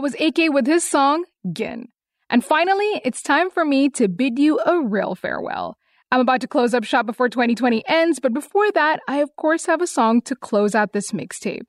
That 0.00 0.04
was 0.04 0.14
AK 0.18 0.50
with 0.50 0.66
his 0.66 0.82
song, 0.82 1.26
Gin. 1.52 1.88
And 2.30 2.42
finally, 2.42 3.02
it's 3.04 3.20
time 3.20 3.50
for 3.50 3.66
me 3.66 3.90
to 3.90 4.08
bid 4.08 4.38
you 4.38 4.58
a 4.64 4.80
real 4.80 5.14
farewell. 5.14 5.76
I'm 6.10 6.20
about 6.20 6.40
to 6.40 6.48
close 6.48 6.72
up 6.72 6.84
shop 6.84 7.04
before 7.04 7.28
2020 7.28 7.86
ends, 7.86 8.18
but 8.18 8.32
before 8.32 8.72
that, 8.72 9.00
I 9.06 9.18
of 9.18 9.36
course 9.36 9.66
have 9.66 9.82
a 9.82 9.86
song 9.86 10.22
to 10.22 10.34
close 10.34 10.74
out 10.74 10.94
this 10.94 11.12
mixtape. 11.12 11.68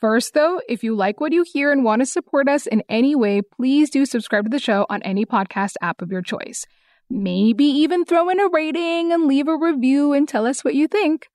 First, 0.00 0.32
though, 0.32 0.62
if 0.70 0.82
you 0.82 0.96
like 0.96 1.20
what 1.20 1.34
you 1.34 1.44
hear 1.46 1.70
and 1.70 1.84
want 1.84 2.00
to 2.00 2.06
support 2.06 2.48
us 2.48 2.66
in 2.66 2.82
any 2.88 3.14
way, 3.14 3.42
please 3.42 3.90
do 3.90 4.06
subscribe 4.06 4.44
to 4.44 4.50
the 4.50 4.58
show 4.58 4.86
on 4.88 5.02
any 5.02 5.26
podcast 5.26 5.74
app 5.82 6.00
of 6.00 6.10
your 6.10 6.22
choice. 6.22 6.64
Maybe 7.10 7.66
even 7.66 8.06
throw 8.06 8.30
in 8.30 8.40
a 8.40 8.48
rating 8.48 9.12
and 9.12 9.26
leave 9.26 9.48
a 9.48 9.58
review 9.58 10.14
and 10.14 10.26
tell 10.26 10.46
us 10.46 10.64
what 10.64 10.74
you 10.74 10.88
think. 10.88 11.28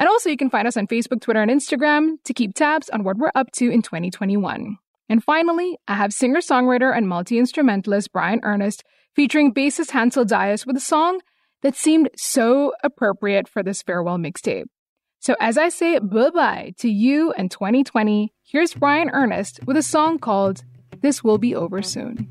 And 0.00 0.08
also, 0.08 0.30
you 0.30 0.36
can 0.36 0.50
find 0.50 0.66
us 0.66 0.76
on 0.76 0.88
Facebook, 0.88 1.20
Twitter, 1.20 1.42
and 1.42 1.50
Instagram 1.50 2.16
to 2.24 2.34
keep 2.34 2.56
tabs 2.56 2.88
on 2.88 3.04
what 3.04 3.18
we're 3.18 3.30
up 3.36 3.52
to 3.52 3.70
in 3.70 3.82
2021. 3.82 4.78
And 5.08 5.22
finally, 5.22 5.78
I 5.86 5.94
have 5.94 6.12
singer 6.12 6.40
songwriter 6.40 6.96
and 6.96 7.08
multi 7.08 7.38
instrumentalist 7.38 8.12
Brian 8.12 8.40
Ernest 8.42 8.82
featuring 9.14 9.54
bassist 9.54 9.90
Hansel 9.90 10.24
Dias 10.24 10.66
with 10.66 10.76
a 10.76 10.80
song 10.80 11.20
that 11.62 11.76
seemed 11.76 12.10
so 12.16 12.72
appropriate 12.82 13.48
for 13.48 13.62
this 13.62 13.82
farewell 13.82 14.18
mixtape. 14.18 14.66
So, 15.20 15.34
as 15.40 15.56
I 15.58 15.70
say 15.70 15.98
bye 15.98 16.30
bye 16.30 16.74
to 16.78 16.88
you 16.88 17.32
and 17.32 17.50
2020, 17.50 18.32
here's 18.44 18.74
Brian 18.74 19.10
Ernest 19.12 19.60
with 19.66 19.76
a 19.76 19.82
song 19.82 20.18
called 20.18 20.62
This 21.00 21.24
Will 21.24 21.38
Be 21.38 21.54
Over 21.54 21.82
Soon. 21.82 22.28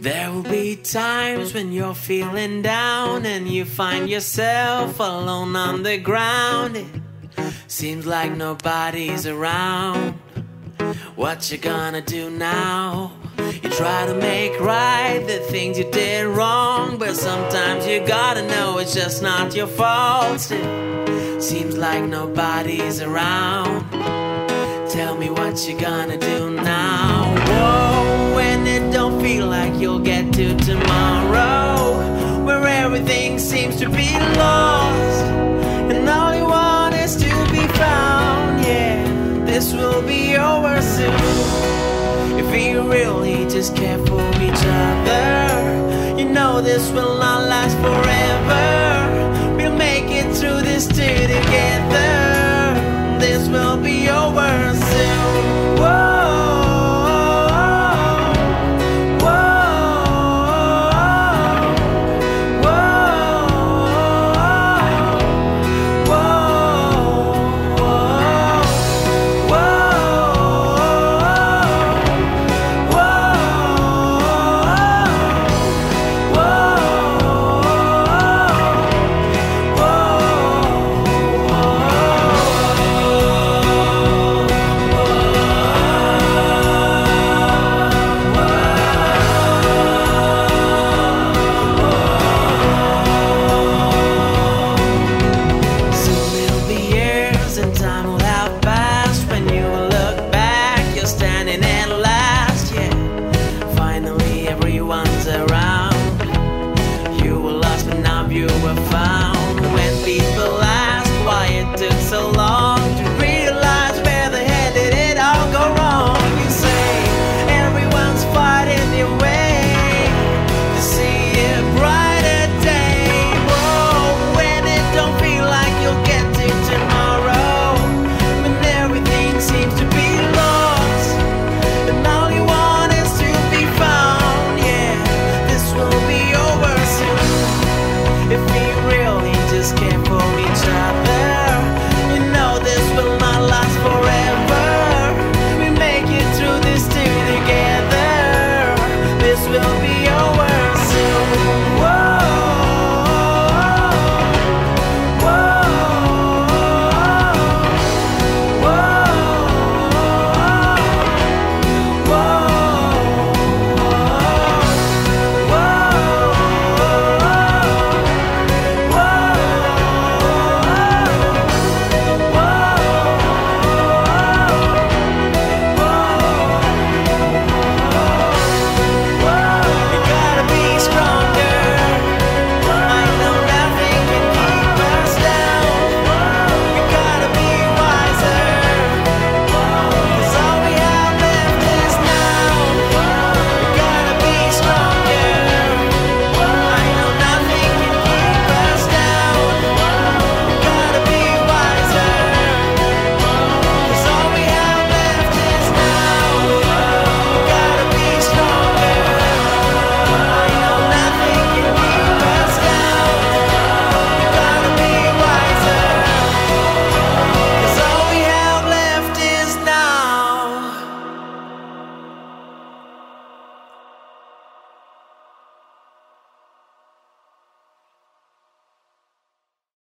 There 0.00 0.32
will 0.32 0.42
be 0.42 0.76
times 0.76 1.54
when 1.54 1.70
you're 1.70 1.94
feeling 1.94 2.60
down 2.62 3.24
and 3.24 3.46
you 3.46 3.64
find 3.64 4.10
yourself 4.10 4.98
alone 4.98 5.54
on 5.54 5.84
the 5.84 5.96
ground. 5.96 6.84
Seems 7.66 8.06
like 8.06 8.32
nobody's 8.36 9.26
around. 9.26 10.14
What 11.16 11.50
you 11.50 11.58
gonna 11.58 12.02
do 12.02 12.30
now? 12.30 13.12
You 13.38 13.70
try 13.70 14.06
to 14.06 14.14
make 14.14 14.58
right 14.60 15.22
the 15.26 15.38
things 15.50 15.78
you 15.78 15.90
did 15.90 16.26
wrong, 16.26 16.98
but 16.98 17.14
sometimes 17.14 17.86
you 17.86 18.00
gotta 18.06 18.46
know 18.46 18.78
it's 18.78 18.94
just 18.94 19.22
not 19.22 19.54
your 19.54 19.66
fault. 19.66 20.40
Seems 21.40 21.76
like 21.76 22.04
nobody's 22.04 23.00
around. 23.00 23.90
Tell 24.90 25.16
me 25.16 25.30
what 25.30 25.66
you 25.66 25.78
gonna 25.78 26.18
do 26.18 26.50
now. 26.50 27.34
Whoa, 27.46 28.34
when 28.34 28.66
it 28.66 28.92
don't 28.92 29.20
feel 29.22 29.46
like 29.46 29.74
you'll 29.80 29.98
get 29.98 30.32
to 30.34 30.54
tomorrow, 30.58 32.44
where 32.44 32.66
everything 32.66 33.38
seems 33.38 33.76
to 33.78 33.88
be 33.88 34.18
lost, 34.36 35.24
yeah, 38.66 39.44
this 39.44 39.72
will 39.72 40.02
be 40.02 40.36
over 40.36 40.80
soon. 40.82 41.14
If 42.38 42.50
we 42.50 42.74
really 42.74 43.44
just 43.48 43.76
care 43.76 43.98
for 44.06 44.26
each 44.46 44.64
other, 44.86 46.18
you 46.18 46.26
know 46.28 46.60
this 46.60 46.90
will 46.90 47.18
not 47.18 47.48
last 47.48 47.76
forever. 47.86 49.56
We'll 49.56 49.76
make 49.76 50.08
it 50.10 50.34
through 50.36 50.62
this 50.62 50.86
too 50.86 51.26
together. 51.36 52.01